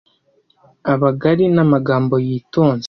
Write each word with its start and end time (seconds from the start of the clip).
abagali 0.93 1.45
n'amagambo 1.55 2.15
yitonze 2.27 2.79